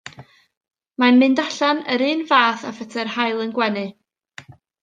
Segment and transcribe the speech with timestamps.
[1.03, 3.89] Mae'n mynd allan yr un fath â phetai'r haul yn gwenu.